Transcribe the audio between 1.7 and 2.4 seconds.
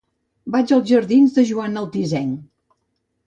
Altisent.